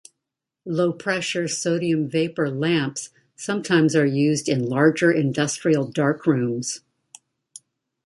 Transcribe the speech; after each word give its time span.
Low-pressure 0.65 1.47
sodium 1.47 2.09
vapour 2.09 2.49
lamps 2.49 3.11
sometimes 3.35 3.95
are 3.95 4.03
used 4.03 4.49
in 4.49 4.65
larger 4.65 5.11
industrial 5.11 5.93
darkrooms. 5.93 6.79